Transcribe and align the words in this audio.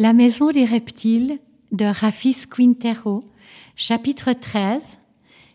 La 0.00 0.12
maison 0.12 0.52
des 0.52 0.64
reptiles 0.64 1.40
de 1.72 1.84
Rafis 1.84 2.44
Quintero, 2.48 3.24
chapitre 3.74 4.32
13 4.32 4.80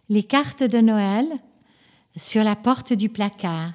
Les 0.09 0.23
cartes 0.23 0.63
de 0.63 0.79
Noël 0.79 1.29
sur 2.17 2.43
la 2.43 2.57
porte 2.57 2.91
du 2.91 3.07
placard. 3.07 3.71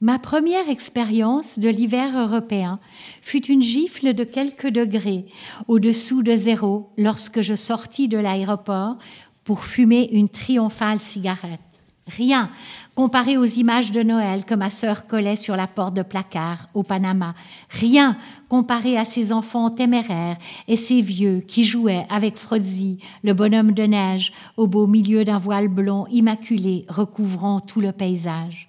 Ma 0.00 0.20
première 0.20 0.68
expérience 0.68 1.58
de 1.58 1.68
l'hiver 1.68 2.16
européen 2.16 2.78
fut 3.20 3.44
une 3.46 3.64
gifle 3.64 4.14
de 4.14 4.22
quelques 4.22 4.68
degrés 4.68 5.26
au-dessous 5.66 6.22
de 6.22 6.36
zéro 6.36 6.92
lorsque 6.96 7.40
je 7.40 7.56
sortis 7.56 8.06
de 8.06 8.18
l'aéroport 8.18 8.96
pour 9.42 9.64
fumer 9.64 10.08
une 10.12 10.28
triomphale 10.28 11.00
cigarette. 11.00 11.58
Rien 12.06 12.48
comparé 12.94 13.36
aux 13.36 13.44
images 13.44 13.92
de 13.92 14.02
Noël 14.02 14.44
que 14.44 14.54
ma 14.54 14.70
sœur 14.70 15.06
collait 15.06 15.36
sur 15.36 15.56
la 15.56 15.66
porte 15.66 15.94
de 15.94 16.02
placard 16.02 16.68
au 16.74 16.82
Panama. 16.82 17.34
Rien 17.70 18.16
comparé 18.48 18.96
à 18.96 19.04
ces 19.04 19.32
enfants 19.32 19.70
téméraires 19.70 20.36
et 20.68 20.76
ces 20.76 21.00
vieux 21.02 21.40
qui 21.40 21.64
jouaient 21.64 22.06
avec 22.08 22.36
Frozzi, 22.36 22.98
le 23.22 23.34
bonhomme 23.34 23.72
de 23.72 23.82
neige, 23.82 24.32
au 24.56 24.66
beau 24.66 24.86
milieu 24.86 25.24
d'un 25.24 25.38
voile 25.38 25.68
blond 25.68 26.06
immaculé 26.10 26.86
recouvrant 26.88 27.60
tout 27.60 27.80
le 27.80 27.92
paysage. 27.92 28.68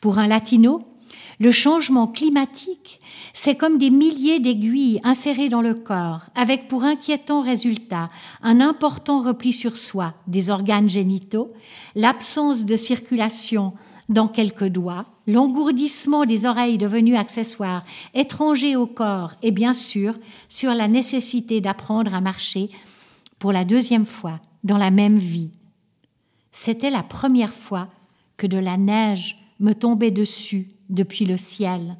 Pour 0.00 0.18
un 0.18 0.26
latino, 0.26 0.82
le 1.40 1.50
changement 1.50 2.06
climatique, 2.06 3.00
c'est 3.34 3.54
comme 3.56 3.78
des 3.78 3.90
milliers 3.90 4.40
d'aiguilles 4.40 5.00
insérées 5.04 5.48
dans 5.48 5.62
le 5.62 5.74
corps, 5.74 6.22
avec 6.34 6.68
pour 6.68 6.84
inquiétant 6.84 7.42
résultat 7.42 8.08
un 8.42 8.60
important 8.60 9.22
repli 9.22 9.52
sur 9.52 9.76
soi 9.76 10.14
des 10.26 10.50
organes 10.50 10.88
génitaux, 10.88 11.52
l'absence 11.94 12.64
de 12.64 12.76
circulation 12.76 13.72
dans 14.08 14.28
quelques 14.28 14.68
doigts, 14.68 15.06
l'engourdissement 15.26 16.26
des 16.26 16.46
oreilles 16.46 16.78
devenues 16.78 17.16
accessoires 17.16 17.84
étrangers 18.14 18.76
au 18.76 18.86
corps 18.86 19.32
et 19.42 19.50
bien 19.50 19.74
sûr 19.74 20.14
sur 20.48 20.72
la 20.72 20.88
nécessité 20.88 21.60
d'apprendre 21.60 22.14
à 22.14 22.20
marcher 22.20 22.68
pour 23.38 23.52
la 23.52 23.64
deuxième 23.64 24.06
fois 24.06 24.40
dans 24.64 24.76
la 24.76 24.90
même 24.90 25.18
vie. 25.18 25.50
C'était 26.52 26.90
la 26.90 27.02
première 27.02 27.54
fois 27.54 27.88
que 28.36 28.46
de 28.46 28.58
la 28.58 28.76
neige 28.76 29.36
me 29.62 29.72
tombait 29.72 30.10
dessus 30.10 30.68
depuis 30.90 31.24
le 31.24 31.38
ciel. 31.38 31.96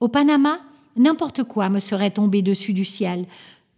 Au 0.00 0.08
Panama, 0.08 0.58
n'importe 0.96 1.44
quoi 1.44 1.70
me 1.70 1.78
serait 1.78 2.10
tombé 2.10 2.42
dessus 2.42 2.74
du 2.74 2.84
ciel, 2.84 3.24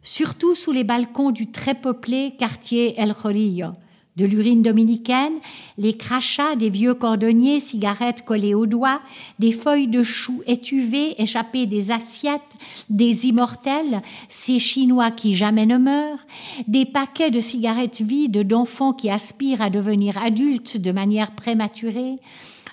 surtout 0.02 0.54
sous 0.54 0.72
les 0.72 0.84
balcons 0.84 1.30
du 1.30 1.50
très 1.50 1.74
peuplé 1.74 2.34
quartier 2.38 2.98
El 2.98 3.14
Jorillo. 3.14 3.68
De 4.16 4.24
l'urine 4.26 4.62
dominicaine, 4.62 5.34
les 5.76 5.96
crachats 5.96 6.56
des 6.56 6.70
vieux 6.70 6.94
cordonniers, 6.94 7.60
cigarettes 7.60 8.24
collées 8.24 8.54
aux 8.54 8.66
doigts, 8.66 9.00
des 9.38 9.52
feuilles 9.52 9.86
de 9.86 10.02
choux 10.02 10.42
étuvées 10.48 11.14
échappées 11.22 11.66
des 11.66 11.92
assiettes, 11.92 12.56
des 12.90 13.26
immortels, 13.26 14.02
ces 14.28 14.58
Chinois 14.58 15.12
qui 15.12 15.36
jamais 15.36 15.66
ne 15.66 15.78
meurent, 15.78 16.18
des 16.66 16.84
paquets 16.84 17.30
de 17.30 17.40
cigarettes 17.40 18.00
vides 18.00 18.44
d'enfants 18.44 18.92
qui 18.92 19.08
aspirent 19.08 19.62
à 19.62 19.70
devenir 19.70 20.20
adultes 20.20 20.78
de 20.78 20.90
manière 20.90 21.30
prématurée, 21.36 22.16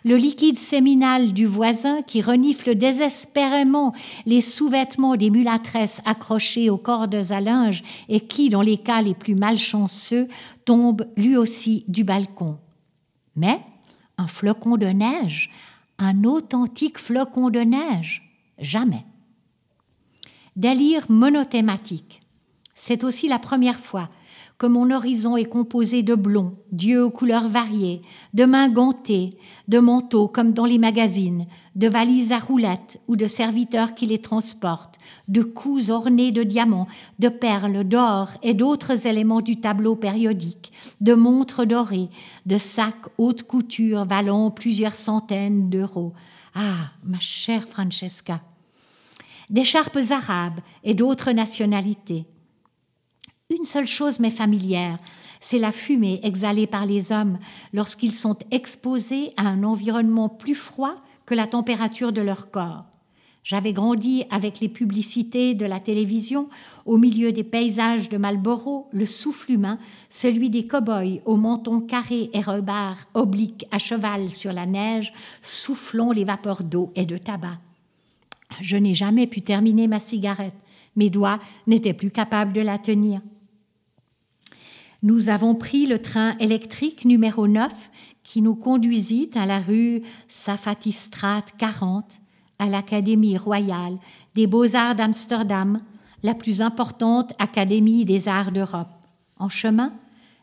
le 0.05 0.17
liquide 0.17 0.59
séminal 0.59 1.33
du 1.33 1.47
voisin 1.47 2.03
qui 2.03 2.21
renifle 2.21 2.75
désespérément 2.75 3.91
les 4.27 4.39
sous-vêtements 4.39 5.17
des 5.17 5.31
mulâtresses 5.31 5.99
accrochées 6.05 6.69
aux 6.69 6.77
cordes 6.77 7.25
à 7.31 7.41
linge 7.41 7.83
et 8.07 8.19
qui, 8.19 8.49
dans 8.49 8.61
les 8.61 8.77
cas 8.77 9.01
les 9.01 9.15
plus 9.15 9.33
malchanceux, 9.33 10.27
tombe 10.63 11.07
lui 11.17 11.35
aussi 11.35 11.85
du 11.87 12.03
balcon. 12.03 12.59
Mais 13.35 13.59
un 14.19 14.27
flocon 14.27 14.77
de 14.77 14.85
neige, 14.85 15.49
un 15.97 16.23
authentique 16.23 16.99
flocon 16.99 17.49
de 17.49 17.61
neige, 17.61 18.31
jamais. 18.59 19.05
Délire 20.55 21.05
monothématique. 21.09 22.21
C'est 22.75 23.03
aussi 23.03 23.27
la 23.27 23.39
première 23.39 23.79
fois 23.79 24.09
que 24.57 24.65
mon 24.65 24.89
horizon 24.91 25.35
est 25.35 25.45
composé 25.45 26.01
de 26.01 26.15
blonds, 26.15 26.55
d'yeux 26.71 27.03
aux 27.03 27.09
couleurs 27.09 27.49
variées, 27.49 28.01
de 28.33 28.45
mains 28.45 28.69
gantées, 28.69 29.37
de 29.67 29.79
manteaux 29.79 30.27
comme 30.27 30.53
dans 30.53 30.65
les 30.65 30.77
magazines, 30.77 31.45
de 31.75 31.87
valises 31.89 32.31
à 32.31 32.39
roulettes 32.39 33.01
ou 33.07 33.17
de 33.17 33.27
serviteurs 33.27 33.95
qui 33.95 34.05
les 34.05 34.21
transportent, 34.21 34.97
de 35.27 35.41
coups 35.41 35.89
ornés 35.89 36.31
de 36.31 36.43
diamants, 36.43 36.87
de 37.19 37.27
perles, 37.27 37.83
d'or 37.83 38.29
et 38.43 38.53
d'autres 38.53 39.07
éléments 39.07 39.41
du 39.41 39.59
tableau 39.59 39.95
périodique, 39.95 40.71
de 41.01 41.13
montres 41.13 41.65
dorées, 41.65 42.09
de 42.45 42.57
sacs 42.57 43.09
haute 43.17 43.43
couture 43.43 44.05
valant 44.05 44.51
plusieurs 44.51 44.95
centaines 44.95 45.69
d'euros. 45.69 46.13
Ah, 46.53 46.91
ma 47.03 47.19
chère 47.19 47.67
Francesca. 47.67 48.41
D'écharpes 49.49 49.99
arabes 50.09 50.61
et 50.83 50.93
d'autres 50.93 51.31
nationalités, 51.31 52.25
une 53.51 53.65
seule 53.65 53.85
chose 53.85 54.19
m'est 54.19 54.31
familière, 54.31 54.97
c'est 55.39 55.59
la 55.59 55.71
fumée 55.71 56.19
exhalée 56.23 56.65
par 56.65 56.87
les 56.87 57.11
hommes 57.11 57.37
lorsqu'ils 57.73 58.13
sont 58.13 58.37
exposés 58.49 59.33
à 59.37 59.47
un 59.47 59.63
environnement 59.63 60.29
plus 60.29 60.55
froid 60.55 60.95
que 61.27 61.35
la 61.35 61.45
température 61.45 62.11
de 62.11 62.21
leur 62.21 62.49
corps. 62.49 62.85
J'avais 63.43 63.73
grandi 63.73 64.23
avec 64.31 64.59
les 64.59 64.69
publicités 64.69 65.53
de 65.53 65.67
la 65.67 65.79
télévision, 65.79 66.49
au 66.87 66.97
milieu 66.97 67.31
des 67.31 67.43
paysages 67.43 68.09
de 68.09 68.17
Marlborough, 68.17 68.87
le 68.91 69.05
souffle 69.05 69.51
humain, 69.51 69.77
celui 70.09 70.49
des 70.49 70.65
cow-boys 70.65 71.21
au 71.25 71.35
menton 71.35 71.81
carré 71.81 72.31
et 72.33 72.41
rebard 72.41 72.97
oblique 73.13 73.67
à 73.69 73.77
cheval 73.77 74.31
sur 74.31 74.53
la 74.53 74.65
neige, 74.65 75.13
soufflant 75.43 76.11
les 76.11 76.23
vapeurs 76.23 76.63
d'eau 76.63 76.91
et 76.95 77.05
de 77.05 77.19
tabac. 77.19 77.59
Je 78.61 78.77
n'ai 78.77 78.95
jamais 78.95 79.27
pu 79.27 79.41
terminer 79.41 79.87
ma 79.87 79.99
cigarette. 79.99 80.55
Mes 80.95 81.11
doigts 81.11 81.37
n'étaient 81.67 81.93
plus 81.93 82.09
capables 82.09 82.53
de 82.53 82.61
la 82.61 82.79
tenir. 82.79 83.21
Nous 85.03 85.29
avons 85.29 85.55
pris 85.55 85.85
le 85.85 85.99
train 85.99 86.37
électrique 86.39 87.05
numéro 87.05 87.47
9 87.47 87.71
qui 88.23 88.41
nous 88.41 88.55
conduisit 88.55 89.29
à 89.35 89.45
la 89.45 89.59
rue 89.59 90.01
Safatistrat 90.27 91.45
40 91.57 92.19
à 92.59 92.67
l'Académie 92.67 93.37
royale 93.37 93.97
des 94.33 94.47
beaux-arts 94.47 94.95
d'Amsterdam, 94.95 95.79
la 96.23 96.33
plus 96.33 96.61
importante 96.61 97.33
académie 97.39 98.05
des 98.05 98.27
arts 98.27 98.51
d'Europe. 98.51 98.87
En 99.37 99.49
chemin, 99.49 99.93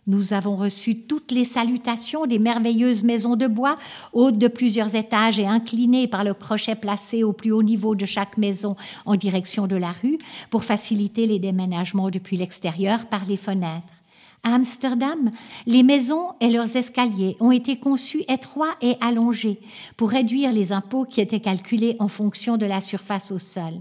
nous 0.06 0.32
avons 0.32 0.56
reçu 0.56 1.02
toutes 1.02 1.30
les 1.30 1.44
salutations 1.44 2.26
des 2.26 2.38
merveilleuses 2.38 3.04
maisons 3.04 3.36
de 3.36 3.46
bois, 3.46 3.76
hautes 4.12 4.38
de 4.38 4.48
plusieurs 4.48 4.94
étages 4.94 5.38
et 5.38 5.46
inclinées 5.46 6.08
par 6.08 6.24
le 6.24 6.34
crochet 6.34 6.74
placé 6.74 7.22
au 7.22 7.32
plus 7.32 7.52
haut 7.52 7.62
niveau 7.62 7.94
de 7.94 8.04
chaque 8.04 8.36
maison 8.36 8.76
en 9.06 9.14
direction 9.14 9.66
de 9.66 9.76
la 9.76 9.92
rue 9.92 10.18
pour 10.50 10.64
faciliter 10.64 11.26
les 11.26 11.38
déménagements 11.38 12.10
depuis 12.10 12.36
l'extérieur 12.36 13.06
par 13.06 13.24
les 13.26 13.36
fenêtres. 13.36 14.01
À 14.44 14.56
Amsterdam, 14.56 15.30
les 15.66 15.84
maisons 15.84 16.32
et 16.40 16.50
leurs 16.50 16.74
escaliers 16.74 17.36
ont 17.38 17.52
été 17.52 17.78
conçus 17.78 18.24
étroits 18.26 18.74
et 18.80 18.96
allongés 19.00 19.60
pour 19.96 20.10
réduire 20.10 20.50
les 20.50 20.72
impôts 20.72 21.04
qui 21.04 21.20
étaient 21.20 21.38
calculés 21.38 21.94
en 22.00 22.08
fonction 22.08 22.56
de 22.56 22.66
la 22.66 22.80
surface 22.80 23.30
au 23.30 23.38
sol. 23.38 23.74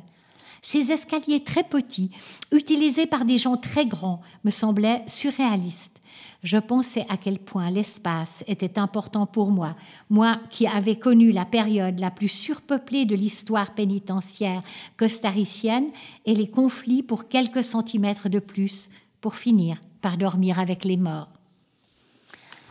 Ces 0.62 0.92
escaliers 0.92 1.44
très 1.44 1.64
petits, 1.64 2.12
utilisés 2.52 3.08
par 3.08 3.26
des 3.26 3.40
gens 3.40 3.58
très 3.58 3.88
grands, 3.88 4.22
me 4.44 4.52
semblaient 4.52 5.04
surréalistes. 5.08 6.00
Je 6.44 6.58
pensais 6.58 7.08
à 7.10 7.18
quel 7.18 7.40
point 7.40 7.72
l'espace 7.72 8.44
était 8.46 8.78
important 8.78 9.26
pour 9.26 9.50
moi, 9.50 9.76
moi 10.12 10.40
qui 10.52 10.68
avais 10.68 10.96
connu 10.96 11.32
la 11.32 11.46
période 11.46 11.98
la 11.98 12.12
plus 12.12 12.30
surpeuplée 12.30 13.06
de 13.06 13.16
l'histoire 13.16 13.74
pénitentiaire 13.74 14.62
costaricienne 14.98 15.88
et 16.28 16.36
les 16.36 16.52
conflits 16.52 17.02
pour 17.02 17.28
quelques 17.28 17.64
centimètres 17.64 18.30
de 18.30 18.40
plus 18.40 18.92
pour 19.22 19.36
finir 19.36 19.78
par 20.02 20.18
dormir 20.18 20.60
avec 20.60 20.84
les 20.84 20.98
morts. 20.98 21.30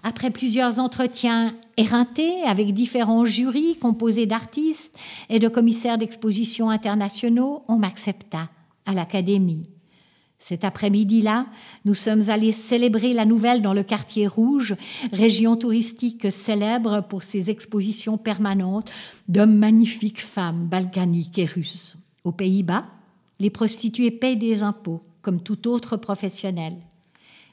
Après 0.02 0.30
plusieurs 0.30 0.78
entretiens 0.78 1.54
éreintés 1.76 2.42
avec 2.44 2.72
différents 2.72 3.24
jurys 3.24 3.76
composés 3.76 4.26
d'artistes 4.26 4.96
et 5.28 5.38
de 5.38 5.48
commissaires 5.48 5.98
d'exposition 5.98 6.70
internationaux, 6.70 7.64
on 7.68 7.76
m'accepta 7.76 8.48
à 8.86 8.94
l'Académie. 8.94 9.68
Cet 10.38 10.64
après-midi-là, 10.64 11.46
nous 11.84 11.94
sommes 11.94 12.30
allés 12.30 12.52
célébrer 12.52 13.12
la 13.12 13.26
nouvelle 13.26 13.60
dans 13.60 13.74
le 13.74 13.82
quartier 13.82 14.26
rouge, 14.26 14.74
région 15.12 15.54
touristique 15.54 16.32
célèbre 16.32 17.02
pour 17.06 17.22
ses 17.24 17.50
expositions 17.50 18.16
permanentes 18.16 18.90
de 19.28 19.44
magnifiques 19.44 20.22
femmes 20.22 20.66
balkaniques 20.66 21.38
et 21.38 21.44
russes. 21.44 21.98
Aux 22.24 22.32
Pays-Bas, 22.32 22.86
les 23.38 23.50
prostituées 23.50 24.10
payent 24.10 24.38
des 24.38 24.62
impôts, 24.62 25.02
comme 25.20 25.42
tout 25.42 25.68
autre 25.68 25.98
professionnel. 25.98 26.78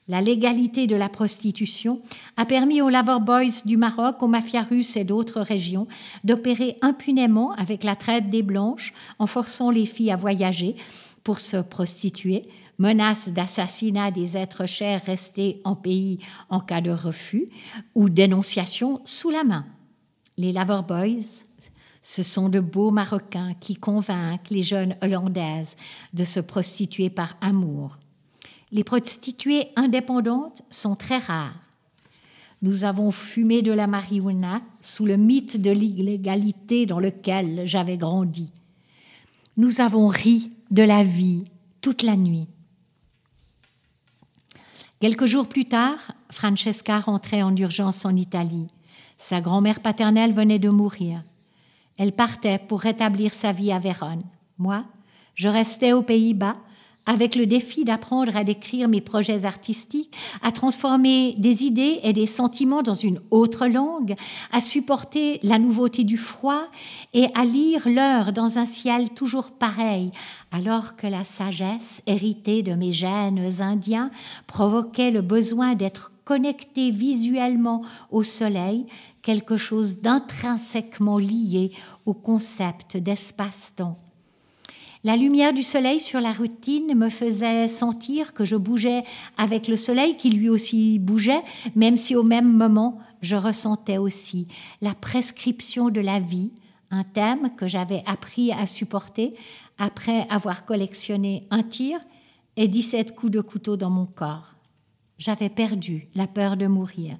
La 0.09 0.21
légalité 0.21 0.87
de 0.87 0.95
la 0.95 1.09
prostitution 1.09 2.01
a 2.37 2.45
permis 2.45 2.81
aux 2.81 2.89
Lover 2.89 3.17
Boys 3.21 3.63
du 3.65 3.75
Maroc, 3.75 4.23
aux 4.23 4.27
mafias 4.27 4.63
russes 4.63 4.95
et 4.95 5.03
d'autres 5.03 5.41
régions 5.41 5.85
d'opérer 6.23 6.77
impunément 6.81 7.51
avec 7.53 7.83
la 7.83 7.97
traite 7.97 8.29
des 8.29 8.41
blanches 8.41 8.93
en 9.19 9.27
forçant 9.27 9.69
les 9.69 9.85
filles 9.85 10.11
à 10.11 10.15
voyager 10.15 10.75
pour 11.25 11.39
se 11.39 11.57
prostituer, 11.57 12.47
menace 12.77 13.27
d'assassinat 13.27 14.11
des 14.11 14.37
êtres 14.37 14.65
chers 14.65 15.03
restés 15.03 15.59
en 15.65 15.75
pays 15.75 16.19
en 16.49 16.61
cas 16.61 16.79
de 16.79 16.91
refus 16.91 17.49
ou 17.93 18.07
dénonciation 18.07 19.01
sous 19.03 19.29
la 19.29 19.43
main. 19.43 19.65
Les 20.37 20.53
Lover 20.53 20.83
Boys 20.87 21.43
Ce 22.01 22.23
sont 22.23 22.47
de 22.47 22.61
beaux 22.61 22.91
Marocains 22.91 23.55
qui 23.59 23.75
convainquent 23.75 24.51
les 24.51 24.61
jeunes 24.61 24.95
Hollandaises 25.01 25.75
de 26.13 26.23
se 26.23 26.39
prostituer 26.39 27.09
par 27.09 27.35
amour. 27.41 27.97
Les 28.71 28.83
prostituées 28.83 29.69
indépendantes 29.75 30.61
sont 30.69 30.95
très 30.95 31.17
rares. 31.17 31.55
Nous 32.61 32.83
avons 32.83 33.11
fumé 33.11 33.61
de 33.61 33.71
la 33.71 33.87
marijuana 33.87 34.61
sous 34.81 35.05
le 35.05 35.15
mythe 35.15 35.61
de 35.61 35.71
l'illégalité 35.71 36.85
dans 36.85 36.99
lequel 36.99 37.63
j'avais 37.65 37.97
grandi. 37.97 38.51
Nous 39.57 39.79
avons 39.79 40.07
ri 40.07 40.49
de 40.71 40.83
la 40.83 41.03
vie 41.03 41.45
toute 41.81 42.01
la 42.01 42.15
nuit. 42.15 42.47
Quelques 44.99 45.25
jours 45.25 45.47
plus 45.47 45.65
tard, 45.65 46.11
Francesca 46.31 46.99
rentrait 46.99 47.43
en 47.43 47.55
urgence 47.55 48.03
en 48.03 48.15
Italie. 48.15 48.67
Sa 49.19 49.41
grand-mère 49.41 49.79
paternelle 49.79 50.33
venait 50.33 50.59
de 50.59 50.69
mourir. 50.69 51.23
Elle 51.97 52.11
partait 52.11 52.59
pour 52.59 52.81
rétablir 52.81 53.33
sa 53.33 53.51
vie 53.51 53.71
à 53.71 53.79
Vérone. 53.79 54.23
Moi, 54.57 54.83
je 55.35 55.47
restais 55.47 55.93
aux 55.93 56.01
Pays-Bas 56.01 56.57
avec 57.07 57.35
le 57.35 57.47
défi 57.47 57.85
d'apprendre 57.85 58.35
à 58.35 58.43
décrire 58.43 58.87
mes 58.87 59.01
projets 59.01 59.45
artistiques, 59.45 60.15
à 60.43 60.51
transformer 60.51 61.33
des 61.37 61.63
idées 61.63 61.99
et 62.03 62.13
des 62.13 62.27
sentiments 62.27 62.83
dans 62.83 62.93
une 62.93 63.21
autre 63.31 63.65
langue, 63.65 64.15
à 64.51 64.61
supporter 64.61 65.39
la 65.41 65.57
nouveauté 65.57 66.03
du 66.03 66.17
froid 66.17 66.65
et 67.13 67.27
à 67.33 67.45
lire 67.45 67.87
l'heure 67.87 68.33
dans 68.33 68.59
un 68.59 68.65
ciel 68.65 69.09
toujours 69.11 69.51
pareil, 69.51 70.11
alors 70.51 70.95
que 70.97 71.07
la 71.07 71.23
sagesse 71.23 72.03
héritée 72.05 72.61
de 72.61 72.73
mes 72.73 72.93
gènes 72.93 73.61
indiens 73.61 74.11
provoquait 74.45 75.11
le 75.11 75.21
besoin 75.21 75.75
d'être 75.75 76.11
connecté 76.25 76.91
visuellement 76.91 77.83
au 78.11 78.21
soleil, 78.21 78.85
quelque 79.21 79.55
chose 79.55 80.01
d'intrinsèquement 80.01 81.17
lié 81.17 81.71
au 82.05 82.13
concept 82.13 82.97
d'espace-temps. 82.97 83.97
La 85.03 85.15
lumière 85.15 85.53
du 85.53 85.63
soleil 85.63 85.99
sur 85.99 86.19
la 86.19 86.33
routine 86.33 86.95
me 86.95 87.09
faisait 87.09 87.67
sentir 87.67 88.33
que 88.33 88.45
je 88.45 88.55
bougeais 88.55 89.03
avec 89.37 89.67
le 89.67 89.75
soleil 89.75 90.17
qui 90.17 90.31
lui 90.31 90.49
aussi 90.49 90.97
bougeait, 90.97 91.43
même 91.75 91.97
si 91.97 92.15
au 92.15 92.23
même 92.23 92.51
moment 92.51 92.99
je 93.21 93.35
ressentais 93.35 93.97
aussi 93.97 94.47
la 94.81 94.95
prescription 94.95 95.89
de 95.89 96.01
la 96.01 96.19
vie, 96.19 96.51
un 96.89 97.03
thème 97.03 97.51
que 97.55 97.67
j'avais 97.67 98.03
appris 98.05 98.51
à 98.51 98.65
supporter 98.65 99.35
après 99.77 100.25
avoir 100.29 100.65
collectionné 100.65 101.47
un 101.51 101.63
tir 101.63 101.99
et 102.55 102.67
17 102.67 103.15
coups 103.15 103.31
de 103.31 103.41
couteau 103.41 103.77
dans 103.77 103.91
mon 103.91 104.05
corps. 104.05 104.55
J'avais 105.17 105.49
perdu 105.49 106.07
la 106.15 106.27
peur 106.27 106.57
de 106.57 106.67
mourir. 106.67 107.17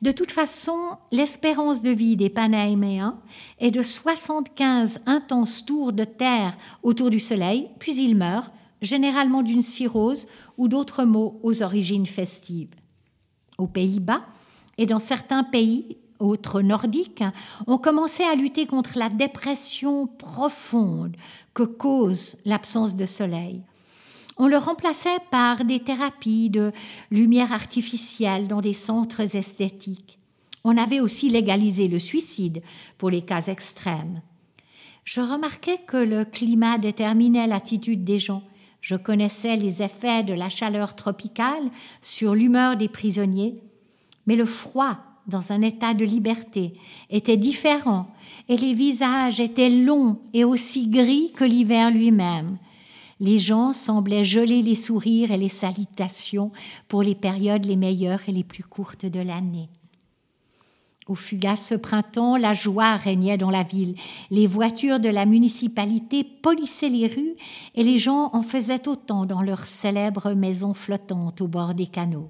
De 0.00 0.12
toute 0.12 0.30
façon, 0.30 0.96
l'espérance 1.10 1.82
de 1.82 1.90
vie 1.90 2.16
des 2.16 2.30
Panaméens 2.30 3.18
est 3.58 3.72
de 3.72 3.82
75 3.82 5.00
intenses 5.06 5.64
tours 5.64 5.92
de 5.92 6.04
terre 6.04 6.56
autour 6.84 7.10
du 7.10 7.18
Soleil, 7.18 7.68
puis 7.80 7.96
ils 7.96 8.16
meurent, 8.16 8.50
généralement 8.80 9.42
d'une 9.42 9.62
cirrhose 9.62 10.28
ou 10.56 10.68
d'autres 10.68 11.04
maux 11.04 11.40
aux 11.42 11.64
origines 11.64 12.06
festives. 12.06 12.74
Aux 13.58 13.66
Pays-Bas 13.66 14.22
et 14.76 14.86
dans 14.86 15.00
certains 15.00 15.42
pays 15.42 15.98
autres 16.20 16.62
nordiques, 16.62 17.24
on 17.66 17.78
commençait 17.78 18.24
à 18.24 18.36
lutter 18.36 18.66
contre 18.66 18.98
la 18.98 19.08
dépression 19.08 20.06
profonde 20.06 21.16
que 21.54 21.64
cause 21.64 22.36
l'absence 22.44 22.94
de 22.94 23.06
soleil. 23.06 23.62
On 24.40 24.46
le 24.46 24.56
remplaçait 24.56 25.18
par 25.32 25.64
des 25.64 25.80
thérapies 25.80 26.48
de 26.48 26.72
lumière 27.10 27.52
artificielle 27.52 28.46
dans 28.46 28.60
des 28.60 28.72
centres 28.72 29.34
esthétiques. 29.34 30.16
On 30.62 30.76
avait 30.76 31.00
aussi 31.00 31.28
légalisé 31.28 31.88
le 31.88 31.98
suicide 31.98 32.62
pour 32.98 33.10
les 33.10 33.22
cas 33.22 33.42
extrêmes. 33.42 34.22
Je 35.02 35.20
remarquais 35.20 35.78
que 35.86 35.96
le 35.96 36.24
climat 36.24 36.78
déterminait 36.78 37.48
l'attitude 37.48 38.04
des 38.04 38.20
gens. 38.20 38.44
Je 38.80 38.94
connaissais 38.94 39.56
les 39.56 39.82
effets 39.82 40.22
de 40.22 40.34
la 40.34 40.50
chaleur 40.50 40.94
tropicale 40.94 41.70
sur 42.00 42.36
l'humeur 42.36 42.76
des 42.76 42.88
prisonniers, 42.88 43.56
mais 44.26 44.36
le 44.36 44.44
froid 44.44 44.98
dans 45.26 45.50
un 45.50 45.62
état 45.62 45.94
de 45.94 46.04
liberté 46.04 46.74
était 47.10 47.36
différent 47.36 48.06
et 48.48 48.56
les 48.56 48.74
visages 48.74 49.40
étaient 49.40 49.68
longs 49.68 50.20
et 50.32 50.44
aussi 50.44 50.88
gris 50.88 51.32
que 51.34 51.44
l'hiver 51.44 51.90
lui-même 51.90 52.58
les 53.20 53.38
gens 53.38 53.72
semblaient 53.72 54.24
geler 54.24 54.62
les 54.62 54.76
sourires 54.76 55.30
et 55.30 55.36
les 55.36 55.48
salutations 55.48 56.52
pour 56.88 57.02
les 57.02 57.14
périodes 57.14 57.64
les 57.64 57.76
meilleures 57.76 58.28
et 58.28 58.32
les 58.32 58.44
plus 58.44 58.64
courtes 58.64 59.06
de 59.06 59.20
l'année. 59.20 59.68
Au 61.08 61.14
fugace 61.14 61.72
printemps, 61.82 62.36
la 62.36 62.52
joie 62.52 62.96
régnait 62.96 63.38
dans 63.38 63.50
la 63.50 63.62
ville. 63.62 63.94
Les 64.30 64.46
voitures 64.46 65.00
de 65.00 65.08
la 65.08 65.24
municipalité 65.24 66.22
polissaient 66.22 66.90
les 66.90 67.06
rues 67.06 67.34
et 67.74 67.82
les 67.82 67.98
gens 67.98 68.28
en 68.34 68.42
faisaient 68.42 68.86
autant 68.86 69.24
dans 69.24 69.40
leurs 69.40 69.64
célèbres 69.64 70.34
maisons 70.34 70.74
flottantes 70.74 71.40
au 71.40 71.48
bord 71.48 71.72
des 71.72 71.86
canaux. 71.86 72.28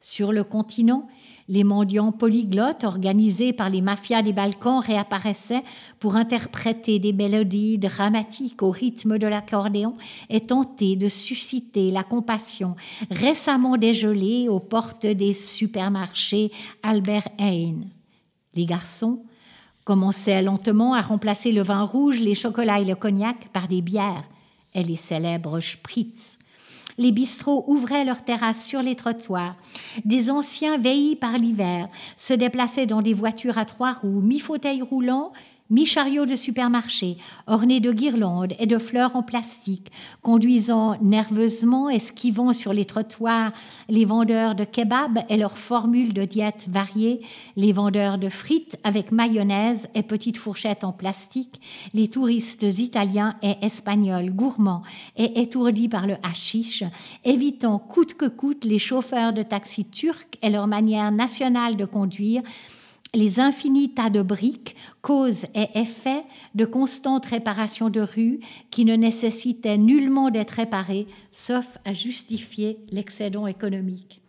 Sur 0.00 0.32
le 0.32 0.44
continent, 0.44 1.08
les 1.48 1.64
mendiants 1.64 2.12
polyglottes 2.12 2.84
organisés 2.84 3.52
par 3.52 3.68
les 3.68 3.80
mafias 3.80 4.22
des 4.22 4.32
Balkans 4.32 4.80
réapparaissaient 4.80 5.62
pour 6.00 6.16
interpréter 6.16 6.98
des 6.98 7.12
mélodies 7.12 7.78
dramatiques 7.78 8.62
au 8.62 8.70
rythme 8.70 9.18
de 9.18 9.26
l'accordéon 9.26 9.96
et 10.28 10.40
tenter 10.40 10.96
de 10.96 11.08
susciter 11.08 11.90
la 11.90 12.02
compassion 12.02 12.74
récemment 13.10 13.76
dégelée 13.76 14.48
aux 14.48 14.60
portes 14.60 15.06
des 15.06 15.34
supermarchés 15.34 16.50
Albert 16.82 17.28
Heijn. 17.38 17.86
Les 18.54 18.66
garçons 18.66 19.22
commençaient 19.84 20.42
lentement 20.42 20.94
à 20.94 21.00
remplacer 21.00 21.52
le 21.52 21.62
vin 21.62 21.82
rouge, 21.82 22.20
les 22.20 22.34
chocolats 22.34 22.80
et 22.80 22.84
le 22.84 22.96
cognac 22.96 23.48
par 23.52 23.68
des 23.68 23.82
bières 23.82 24.24
et 24.74 24.82
les 24.82 24.96
célèbres 24.96 25.60
spritz 25.60 26.38
les 26.98 27.12
bistrots 27.12 27.64
ouvraient 27.66 28.04
leurs 28.04 28.24
terrasses 28.24 28.64
sur 28.64 28.82
les 28.82 28.94
trottoirs. 28.94 29.56
Des 30.04 30.30
anciens 30.30 30.78
veillis 30.78 31.16
par 31.16 31.38
l'hiver 31.38 31.88
se 32.16 32.34
déplaçaient 32.34 32.86
dans 32.86 33.02
des 33.02 33.14
voitures 33.14 33.58
à 33.58 33.64
trois 33.64 33.92
roues, 33.92 34.20
mi-fauteuil 34.20 34.82
roulant, 34.82 35.32
mi-chariot 35.70 36.26
de 36.26 36.36
supermarché, 36.36 37.16
orné 37.46 37.80
de 37.80 37.92
guirlandes 37.92 38.54
et 38.58 38.66
de 38.66 38.78
fleurs 38.78 39.16
en 39.16 39.22
plastique, 39.22 39.90
conduisant 40.22 40.96
nerveusement, 41.02 41.90
esquivant 41.90 42.52
sur 42.52 42.72
les 42.72 42.84
trottoirs 42.84 43.52
les 43.88 44.04
vendeurs 44.04 44.54
de 44.54 44.64
kebab 44.64 45.18
et 45.28 45.36
leurs 45.36 45.58
formules 45.58 46.12
de 46.12 46.24
diète 46.24 46.66
variées, 46.68 47.20
les 47.56 47.72
vendeurs 47.72 48.18
de 48.18 48.28
frites 48.28 48.78
avec 48.84 49.12
mayonnaise 49.12 49.88
et 49.94 50.02
petites 50.02 50.38
fourchettes 50.38 50.84
en 50.84 50.92
plastique, 50.92 51.60
les 51.94 52.08
touristes 52.08 52.62
italiens 52.62 53.34
et 53.42 53.54
espagnols 53.62 54.30
gourmands 54.30 54.82
et 55.16 55.40
étourdis 55.40 55.88
par 55.88 56.06
le 56.06 56.16
hashish, 56.22 56.84
évitant 57.24 57.78
coûte 57.78 58.14
que 58.14 58.26
coûte 58.26 58.64
les 58.64 58.78
chauffeurs 58.78 59.32
de 59.32 59.42
taxi 59.42 59.84
turcs 59.84 60.26
et 60.42 60.50
leur 60.50 60.66
manière 60.66 61.10
nationale 61.10 61.76
de 61.76 61.84
conduire, 61.84 62.42
les 63.16 63.40
infinis 63.40 63.94
tas 63.94 64.10
de 64.10 64.20
briques, 64.20 64.76
cause 65.00 65.46
et 65.54 65.68
effet 65.74 66.22
de 66.54 66.66
constantes 66.66 67.24
réparations 67.24 67.88
de 67.88 68.02
rues 68.02 68.40
qui 68.70 68.84
ne 68.84 68.94
nécessitaient 68.94 69.78
nullement 69.78 70.30
d'être 70.30 70.50
réparées, 70.50 71.06
sauf 71.32 71.78
à 71.86 71.94
justifier 71.94 72.78
l'excédent 72.90 73.46
économique. 73.46 74.20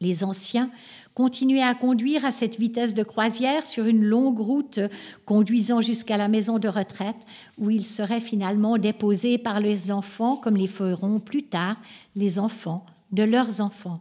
Les 0.00 0.24
anciens 0.24 0.70
continuaient 1.14 1.62
à 1.62 1.76
conduire 1.76 2.24
à 2.24 2.32
cette 2.32 2.58
vitesse 2.58 2.92
de 2.92 3.04
croisière 3.04 3.64
sur 3.64 3.86
une 3.86 4.04
longue 4.04 4.40
route 4.40 4.80
conduisant 5.24 5.80
jusqu'à 5.80 6.16
la 6.16 6.26
maison 6.26 6.58
de 6.58 6.68
retraite, 6.68 7.16
où 7.56 7.70
ils 7.70 7.86
seraient 7.86 8.20
finalement 8.20 8.78
déposés 8.78 9.38
par 9.38 9.60
les 9.60 9.92
enfants, 9.92 10.36
comme 10.36 10.56
les 10.56 10.66
feront 10.66 11.20
plus 11.20 11.44
tard 11.44 11.76
les 12.16 12.40
enfants 12.40 12.84
de 13.12 13.22
leurs 13.22 13.60
enfants. 13.60 14.00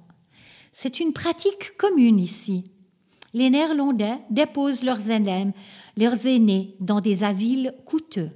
C'est 0.71 0.99
une 0.99 1.13
pratique 1.13 1.77
commune 1.77 2.19
ici 2.19 2.65
les 3.35 3.49
Néerlandais 3.49 4.17
déposent 4.29 4.83
leurs 4.83 5.11
aînés, 5.11 5.51
leurs 5.97 6.25
aînés 6.25 6.73
dans 6.79 7.01
des 7.01 7.25
asiles 7.25 7.73
coûteux. 7.85 8.31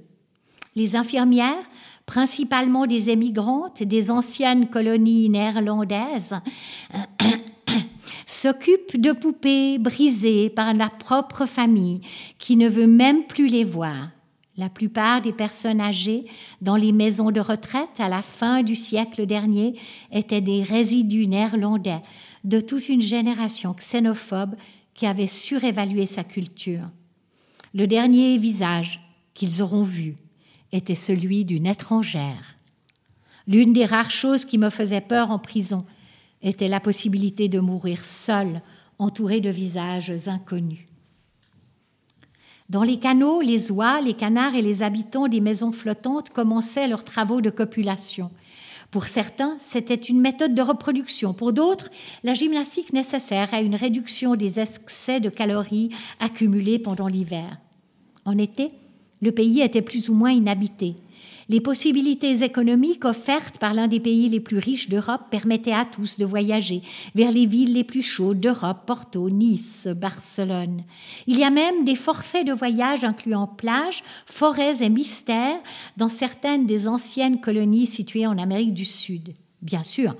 Les 0.76 0.94
infirmières, 0.94 1.64
principalement 2.04 2.86
des 2.86 3.08
émigrantes 3.08 3.82
des 3.82 4.10
anciennes 4.10 4.68
colonies 4.68 5.30
néerlandaises, 5.30 6.38
s'occupent 8.26 9.00
de 9.00 9.12
poupées 9.12 9.78
brisées 9.78 10.50
par 10.50 10.74
la 10.74 10.90
propre 10.90 11.46
famille 11.46 12.00
qui 12.38 12.56
ne 12.56 12.68
veut 12.68 12.86
même 12.86 13.24
plus 13.24 13.46
les 13.46 13.64
voir. 13.64 14.10
La 14.58 14.68
plupart 14.68 15.22
des 15.22 15.32
personnes 15.32 15.80
âgées 15.80 16.26
dans 16.60 16.76
les 16.76 16.92
maisons 16.92 17.30
de 17.30 17.40
retraite 17.40 17.98
à 17.98 18.10
la 18.10 18.20
fin 18.20 18.62
du 18.62 18.76
siècle 18.76 19.24
dernier 19.24 19.76
étaient 20.12 20.42
des 20.42 20.62
résidus 20.62 21.26
néerlandais 21.26 22.02
de 22.44 22.60
toute 22.60 22.90
une 22.90 23.00
génération 23.02 23.74
xénophobe 23.74 24.56
qui 25.00 25.06
avait 25.06 25.28
surévalué 25.28 26.04
sa 26.04 26.24
culture. 26.24 26.84
Le 27.72 27.86
dernier 27.86 28.36
visage 28.36 29.00
qu'ils 29.32 29.62
auront 29.62 29.82
vu 29.82 30.14
était 30.72 30.94
celui 30.94 31.46
d'une 31.46 31.66
étrangère. 31.66 32.58
L'une 33.46 33.72
des 33.72 33.86
rares 33.86 34.10
choses 34.10 34.44
qui 34.44 34.58
me 34.58 34.68
faisait 34.68 35.00
peur 35.00 35.30
en 35.30 35.38
prison 35.38 35.86
était 36.42 36.68
la 36.68 36.80
possibilité 36.80 37.48
de 37.48 37.60
mourir 37.60 38.04
seule, 38.04 38.60
entourée 38.98 39.40
de 39.40 39.48
visages 39.48 40.12
inconnus. 40.28 40.84
Dans 42.68 42.82
les 42.82 42.98
canaux, 42.98 43.40
les 43.40 43.72
oies, 43.72 44.02
les 44.02 44.12
canards 44.12 44.54
et 44.54 44.60
les 44.60 44.82
habitants 44.82 45.28
des 45.28 45.40
maisons 45.40 45.72
flottantes 45.72 46.28
commençaient 46.28 46.88
leurs 46.88 47.06
travaux 47.06 47.40
de 47.40 47.48
copulation. 47.48 48.30
Pour 48.90 49.06
certains, 49.06 49.56
c'était 49.60 49.94
une 49.94 50.20
méthode 50.20 50.54
de 50.54 50.62
reproduction. 50.62 51.32
Pour 51.32 51.52
d'autres, 51.52 51.90
la 52.24 52.34
gymnastique 52.34 52.92
nécessaire 52.92 53.54
à 53.54 53.60
une 53.60 53.76
réduction 53.76 54.34
des 54.34 54.58
excès 54.58 55.20
de 55.20 55.28
calories 55.28 55.90
accumulés 56.18 56.80
pendant 56.80 57.06
l'hiver. 57.06 57.58
En 58.24 58.36
été, 58.36 58.72
le 59.22 59.30
pays 59.30 59.60
était 59.60 59.82
plus 59.82 60.08
ou 60.08 60.14
moins 60.14 60.32
inhabité. 60.32 60.96
Les 61.50 61.60
possibilités 61.60 62.44
économiques 62.44 63.04
offertes 63.04 63.58
par 63.58 63.74
l'un 63.74 63.88
des 63.88 63.98
pays 63.98 64.28
les 64.28 64.38
plus 64.38 64.58
riches 64.58 64.88
d'Europe 64.88 65.22
permettaient 65.32 65.72
à 65.72 65.84
tous 65.84 66.16
de 66.16 66.24
voyager 66.24 66.80
vers 67.16 67.32
les 67.32 67.46
villes 67.46 67.74
les 67.74 67.82
plus 67.82 68.04
chaudes 68.04 68.38
d'Europe, 68.38 68.86
Porto, 68.86 69.28
Nice, 69.28 69.88
Barcelone. 69.88 70.84
Il 71.26 71.36
y 71.36 71.42
a 71.42 71.50
même 71.50 71.84
des 71.84 71.96
forfaits 71.96 72.46
de 72.46 72.52
voyage 72.52 73.02
incluant 73.02 73.48
plages, 73.48 74.04
forêts 74.26 74.80
et 74.80 74.88
mystères 74.88 75.58
dans 75.96 76.08
certaines 76.08 76.66
des 76.66 76.86
anciennes 76.86 77.40
colonies 77.40 77.86
situées 77.86 78.28
en 78.28 78.38
Amérique 78.38 78.72
du 78.72 78.86
Sud. 78.86 79.34
Bien 79.62 79.82
sûr, 79.82 80.14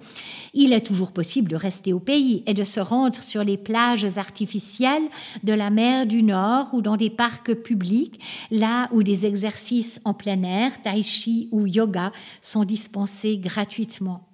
il 0.53 0.75
est 0.75 0.87
toujours 0.87 1.13
possible 1.13 1.49
de 1.49 1.57
rester 1.57 1.95
au 1.95 1.99
pays 1.99 2.43
et 2.47 2.53
de 2.53 2.65
se 2.65 2.79
rendre 2.79 3.23
sur 3.23 3.43
les 3.43 3.57
plages 3.57 4.19
artificielles 4.19 5.09
de 5.45 5.55
la 5.55 5.71
mer 5.71 6.07
du 6.07 6.23
Nord 6.23 6.75
ou 6.75 6.83
dans 6.83 6.99
des 6.99 7.09
parcs 7.09 7.55
publics, 7.55 8.21
là 8.51 8.91
où 8.93 9.03
des 9.03 9.25
exercices 9.25 9.99
en 10.05 10.13
plein 10.13 10.43
air, 10.43 10.83
tai 10.83 11.01
chi 11.01 11.49
ou 11.53 11.67
yoga 11.67 12.13
sont 12.43 12.65
dispensés 12.65 13.39
gratuitement. 13.39 14.29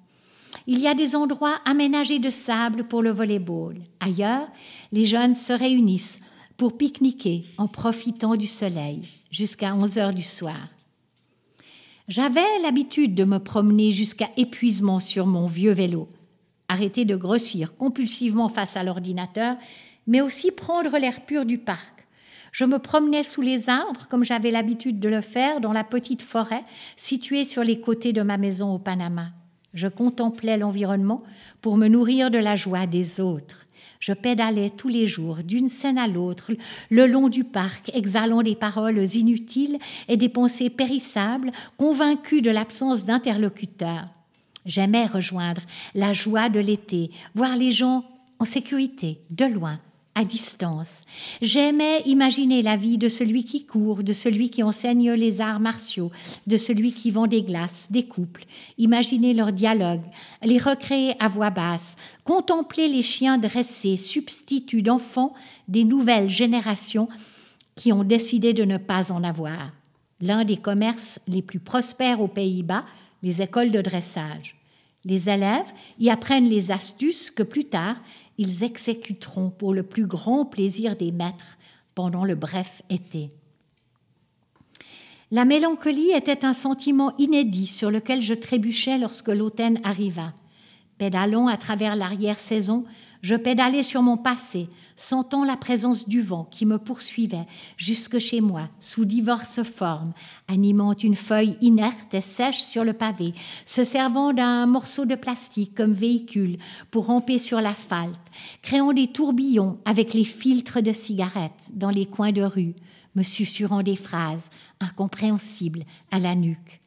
Il 0.66 0.80
y 0.80 0.88
a 0.88 0.94
des 0.94 1.14
endroits 1.14 1.60
aménagés 1.64 2.18
de 2.18 2.30
sable 2.30 2.88
pour 2.88 3.00
le 3.00 3.10
volleyball. 3.10 3.76
Ailleurs, 4.00 4.48
les 4.90 5.04
jeunes 5.04 5.36
se 5.36 5.52
réunissent 5.52 6.18
pour 6.56 6.76
pique-niquer 6.76 7.44
en 7.58 7.68
profitant 7.68 8.34
du 8.34 8.48
soleil 8.48 9.02
jusqu'à 9.30 9.72
11 9.72 9.98
heures 9.98 10.14
du 10.14 10.22
soir. 10.22 10.58
J'avais 12.08 12.60
l'habitude 12.62 13.16
de 13.16 13.24
me 13.24 13.38
promener 13.38 13.90
jusqu'à 13.90 14.30
épuisement 14.36 15.00
sur 15.00 15.26
mon 15.26 15.48
vieux 15.48 15.72
vélo, 15.72 16.08
arrêter 16.68 17.04
de 17.04 17.16
grossir 17.16 17.76
compulsivement 17.76 18.48
face 18.48 18.76
à 18.76 18.84
l'ordinateur, 18.84 19.56
mais 20.06 20.20
aussi 20.20 20.52
prendre 20.52 20.96
l'air 20.98 21.22
pur 21.22 21.44
du 21.44 21.58
parc. 21.58 22.06
Je 22.52 22.64
me 22.64 22.78
promenais 22.78 23.24
sous 23.24 23.42
les 23.42 23.68
arbres 23.68 24.06
comme 24.08 24.24
j'avais 24.24 24.52
l'habitude 24.52 25.00
de 25.00 25.08
le 25.08 25.20
faire 25.20 25.60
dans 25.60 25.72
la 25.72 25.82
petite 25.82 26.22
forêt 26.22 26.62
située 26.94 27.44
sur 27.44 27.64
les 27.64 27.80
côtés 27.80 28.12
de 28.12 28.22
ma 28.22 28.38
maison 28.38 28.72
au 28.72 28.78
Panama. 28.78 29.32
Je 29.74 29.88
contemplais 29.88 30.58
l'environnement 30.58 31.24
pour 31.60 31.76
me 31.76 31.88
nourrir 31.88 32.30
de 32.30 32.38
la 32.38 32.54
joie 32.54 32.86
des 32.86 33.20
autres. 33.20 33.65
Je 34.00 34.12
pédalais 34.12 34.70
tous 34.70 34.88
les 34.88 35.06
jours, 35.06 35.38
d'une 35.44 35.68
scène 35.68 35.98
à 35.98 36.08
l'autre, 36.08 36.52
le 36.90 37.06
long 37.06 37.28
du 37.28 37.44
parc, 37.44 37.90
exhalant 37.94 38.42
des 38.42 38.56
paroles 38.56 38.98
inutiles 39.14 39.78
et 40.08 40.16
des 40.16 40.28
pensées 40.28 40.70
périssables, 40.70 41.52
convaincu 41.76 42.42
de 42.42 42.50
l'absence 42.50 43.04
d'interlocuteur. 43.04 44.08
J'aimais 44.64 45.06
rejoindre 45.06 45.62
la 45.94 46.12
joie 46.12 46.48
de 46.48 46.60
l'été, 46.60 47.10
voir 47.34 47.56
les 47.56 47.72
gens 47.72 48.04
en 48.38 48.44
sécurité, 48.44 49.20
de 49.30 49.46
loin, 49.46 49.78
à 50.16 50.24
distance. 50.24 51.04
J'aimais 51.42 52.00
imaginer 52.06 52.62
la 52.62 52.76
vie 52.76 52.96
de 52.96 53.08
celui 53.08 53.44
qui 53.44 53.66
court, 53.66 54.02
de 54.02 54.14
celui 54.14 54.48
qui 54.48 54.62
enseigne 54.62 55.12
les 55.12 55.42
arts 55.42 55.60
martiaux, 55.60 56.10
de 56.46 56.56
celui 56.56 56.92
qui 56.92 57.10
vend 57.10 57.26
des 57.26 57.42
glaces, 57.42 57.88
des 57.90 58.06
couples, 58.06 58.46
imaginer 58.78 59.34
leurs 59.34 59.52
dialogues, 59.52 60.06
les 60.42 60.58
recréer 60.58 61.14
à 61.20 61.28
voix 61.28 61.50
basse, 61.50 61.96
contempler 62.24 62.88
les 62.88 63.02
chiens 63.02 63.36
dressés, 63.36 63.98
substituts 63.98 64.82
d'enfants 64.82 65.34
des 65.68 65.84
nouvelles 65.84 66.30
générations 66.30 67.08
qui 67.74 67.92
ont 67.92 68.04
décidé 68.04 68.54
de 68.54 68.64
ne 68.64 68.78
pas 68.78 69.12
en 69.12 69.22
avoir. 69.22 69.70
L'un 70.22 70.46
des 70.46 70.56
commerces 70.56 71.20
les 71.28 71.42
plus 71.42 71.60
prospères 71.60 72.22
aux 72.22 72.28
Pays-Bas, 72.28 72.86
les 73.22 73.42
écoles 73.42 73.70
de 73.70 73.82
dressage. 73.82 74.56
Les 75.04 75.28
élèves 75.28 75.72
y 76.00 76.10
apprennent 76.10 76.48
les 76.48 76.70
astuces 76.70 77.30
que 77.30 77.44
plus 77.44 77.66
tard 77.66 77.96
ils 78.38 78.64
exécuteront 78.64 79.50
pour 79.50 79.74
le 79.74 79.82
plus 79.82 80.06
grand 80.06 80.44
plaisir 80.44 80.96
des 80.96 81.12
maîtres 81.12 81.58
pendant 81.94 82.24
le 82.24 82.34
bref 82.34 82.82
été. 82.90 83.30
La 85.30 85.44
mélancolie 85.44 86.12
était 86.12 86.44
un 86.44 86.52
sentiment 86.52 87.12
inédit 87.18 87.66
sur 87.66 87.90
lequel 87.90 88.22
je 88.22 88.34
trébuchais 88.34 88.98
lorsque 88.98 89.28
l'automne 89.28 89.80
arriva. 89.82 90.32
Pédalant 90.98 91.48
à 91.48 91.56
travers 91.56 91.96
l'arrière-saison, 91.96 92.84
je 93.22 93.34
pédalais 93.34 93.82
sur 93.82 94.02
mon 94.02 94.16
passé, 94.16 94.68
sentant 94.96 95.44
la 95.44 95.56
présence 95.56 96.08
du 96.08 96.22
vent 96.22 96.44
qui 96.50 96.66
me 96.66 96.78
poursuivait 96.78 97.46
jusque 97.76 98.18
chez 98.18 98.40
moi, 98.40 98.68
sous 98.80 99.04
diverses 99.04 99.62
formes, 99.62 100.12
animant 100.48 100.94
une 100.94 101.16
feuille 101.16 101.56
inerte 101.60 102.14
et 102.14 102.20
sèche 102.20 102.62
sur 102.62 102.84
le 102.84 102.92
pavé, 102.92 103.34
se 103.64 103.84
servant 103.84 104.32
d'un 104.32 104.66
morceau 104.66 105.04
de 105.04 105.14
plastique 105.14 105.74
comme 105.74 105.92
véhicule 105.92 106.58
pour 106.90 107.06
ramper 107.06 107.38
sur 107.38 107.60
l'asphalte, 107.60 108.20
créant 108.62 108.92
des 108.92 109.08
tourbillons 109.08 109.78
avec 109.84 110.14
les 110.14 110.24
filtres 110.24 110.82
de 110.82 110.92
cigarettes 110.92 111.70
dans 111.74 111.90
les 111.90 112.06
coins 112.06 112.32
de 112.32 112.42
rue, 112.42 112.74
me 113.14 113.22
susurrant 113.22 113.82
des 113.82 113.96
phrases 113.96 114.50
incompréhensibles 114.80 115.84
à 116.10 116.18
la 116.18 116.34
nuque. 116.34 116.80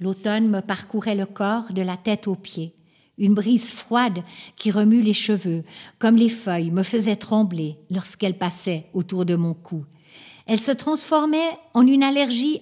L'automne 0.00 0.48
me 0.48 0.60
parcourait 0.60 1.14
le 1.14 1.26
corps 1.26 1.72
de 1.72 1.82
la 1.82 1.96
tête 1.96 2.26
aux 2.26 2.34
pieds. 2.34 2.74
Une 3.18 3.34
brise 3.34 3.70
froide 3.70 4.22
qui 4.56 4.70
remue 4.70 5.00
les 5.00 5.14
cheveux, 5.14 5.62
comme 5.98 6.16
les 6.16 6.28
feuilles, 6.28 6.70
me 6.70 6.82
faisait 6.82 7.16
trembler 7.16 7.76
lorsqu'elle 7.90 8.38
passait 8.38 8.86
autour 8.92 9.24
de 9.24 9.36
mon 9.36 9.54
cou. 9.54 9.84
Elle 10.46 10.60
se 10.60 10.72
transformait 10.72 11.58
en 11.72 11.86
une 11.86 12.02
allergie 12.02 12.60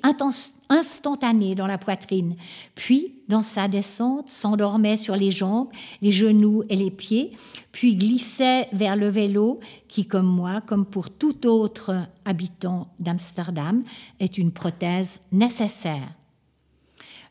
instantanée 0.69 1.55
dans 1.55 1.67
la 1.67 1.79
poitrine, 1.79 2.37
puis, 2.75 3.15
dans 3.29 3.43
sa 3.43 3.67
descente, 3.67 4.29
s'endormait 4.29 4.97
sur 4.97 5.17
les 5.17 5.31
jambes, 5.31 5.69
les 6.01 6.13
genoux 6.13 6.63
et 6.69 6.77
les 6.77 6.91
pieds, 6.91 7.33
puis 7.73 7.97
glissait 7.97 8.69
vers 8.73 8.95
le 8.95 9.09
vélo, 9.09 9.59
qui, 9.89 10.07
comme 10.07 10.27
moi, 10.27 10.61
comme 10.61 10.85
pour 10.85 11.11
tout 11.11 11.47
autre 11.47 12.07
habitant 12.25 12.89
d'Amsterdam, 13.01 13.83
est 14.21 14.39
une 14.39 14.53
prothèse 14.53 15.19
nécessaire. 15.33 16.09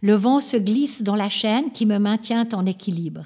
Le 0.01 0.15
vent 0.15 0.39
se 0.39 0.57
glisse 0.57 1.03
dans 1.03 1.15
la 1.15 1.29
chaîne 1.29 1.71
qui 1.71 1.85
me 1.85 1.99
maintient 1.99 2.47
en 2.53 2.65
équilibre. 2.65 3.25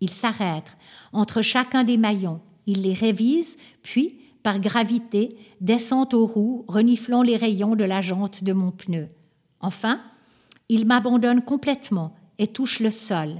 Il 0.00 0.10
s'arrête 0.10 0.76
entre 1.12 1.42
chacun 1.42 1.84
des 1.84 1.96
maillons, 1.96 2.40
il 2.66 2.82
les 2.82 2.94
révise, 2.94 3.56
puis, 3.82 4.18
par 4.42 4.60
gravité, 4.60 5.36
descend 5.60 6.12
aux 6.14 6.26
roues, 6.26 6.64
reniflant 6.68 7.22
les 7.22 7.36
rayons 7.36 7.76
de 7.76 7.84
la 7.84 8.00
jante 8.00 8.44
de 8.44 8.52
mon 8.52 8.70
pneu. 8.70 9.08
Enfin, 9.60 10.00
il 10.68 10.86
m'abandonne 10.86 11.42
complètement 11.42 12.14
et 12.38 12.46
touche 12.46 12.80
le 12.80 12.90
sol. 12.90 13.36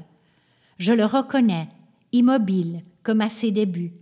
Je 0.79 0.93
le 0.93 1.05
reconnais, 1.05 1.69
immobile, 2.13 2.83
comme 3.03 3.21
à 3.21 3.31
ses 3.31 3.51
débuts. 3.51 3.93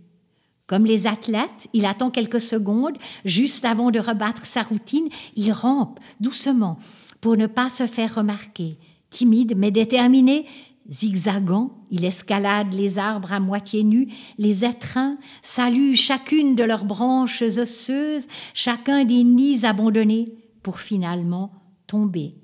Comme 0.65 0.85
les 0.85 1.07
athlètes, 1.07 1.69
il 1.73 1.85
attend 1.85 2.09
quelques 2.09 2.41
secondes, 2.41 2.97
juste 3.23 3.63
avant 3.63 3.89
de 3.89 3.99
rebattre 3.99 4.45
sa 4.45 4.63
routine, 4.63 5.07
il 5.35 5.51
rampe 5.51 5.99
doucement, 6.19 6.77
pour 7.21 7.37
ne 7.37 7.47
pas 7.47 7.69
se 7.69 7.87
faire 7.87 8.15
remarquer. 8.15 8.77
Timide 9.09 9.55
mais 9.55 9.71
déterminé, 9.71 10.45
zigzagant, 10.89 11.71
il 11.91 12.05
escalade 12.05 12.73
les 12.73 12.97
arbres 12.97 13.33
à 13.33 13.39
moitié 13.39 13.83
nus, 13.83 14.07
les 14.37 14.65
étreint, 14.65 15.17
salue 15.43 15.93
chacune 15.95 16.55
de 16.55 16.63
leurs 16.63 16.85
branches 16.85 17.41
osseuses, 17.41 18.27
chacun 18.53 19.05
des 19.05 19.23
nids 19.23 19.65
abandonnés, 19.65 20.33
pour 20.63 20.79
finalement 20.79 21.51
tomber. 21.87 22.35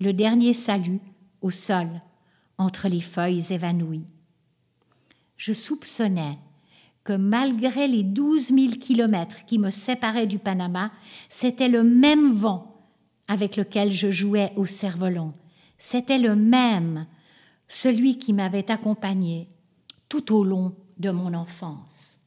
Le 0.00 0.12
dernier 0.12 0.54
salut 0.54 1.00
au 1.40 1.50
sol, 1.50 1.88
entre 2.58 2.88
les 2.88 3.00
feuilles 3.00 3.46
évanouies. 3.50 4.06
Je 5.36 5.52
soupçonnais 5.52 6.38
que 7.04 7.12
malgré 7.12 7.88
les 7.88 8.02
douze 8.02 8.50
mille 8.50 8.78
kilomètres 8.78 9.46
qui 9.46 9.58
me 9.58 9.70
séparaient 9.70 10.26
du 10.26 10.38
Panama, 10.38 10.90
c'était 11.28 11.68
le 11.68 11.82
même 11.82 12.32
vent 12.32 12.69
avec 13.30 13.56
lequel 13.56 13.92
je 13.92 14.10
jouais 14.10 14.52
au 14.56 14.66
cerf-volant. 14.66 15.32
C'était 15.78 16.18
le 16.18 16.34
même, 16.34 17.06
celui 17.68 18.18
qui 18.18 18.32
m'avait 18.32 18.68
accompagné 18.72 19.48
tout 20.08 20.34
au 20.34 20.42
long 20.42 20.74
de 20.98 21.10
mon 21.10 21.32
enfance. 21.34 22.18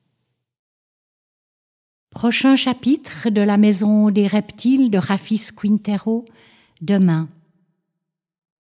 Prochain 2.09 2.55
chapitre 2.55 3.29
de 3.29 3.41
la 3.41 3.57
maison 3.57 4.11
des 4.11 4.27
reptiles 4.27 4.89
de 4.89 4.97
Rafis 4.97 5.49
Quintero, 5.53 6.23
demain. 6.81 7.27